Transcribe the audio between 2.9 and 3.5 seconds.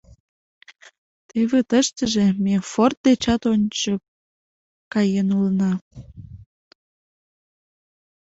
дечат